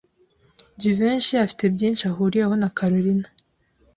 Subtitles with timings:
[0.79, 3.27] Jivency afite byinshi ahuriyeho na Kalorina.